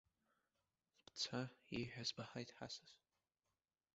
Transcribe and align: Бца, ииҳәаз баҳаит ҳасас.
Бца, 1.05 1.41
ииҳәаз 1.77 2.09
баҳаит 2.15 2.49
ҳасас. 2.57 2.91